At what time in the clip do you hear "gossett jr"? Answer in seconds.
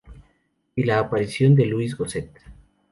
1.95-2.53